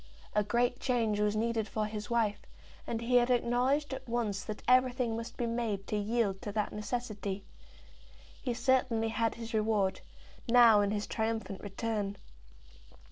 [0.33, 2.39] A great change was needed for his wife,
[2.87, 6.73] and he had acknowledged at once that everything must be made to yield to that
[6.73, 7.45] necessity.
[8.41, 10.01] He certainly had his reward,
[10.49, 12.17] now in his triumphant return.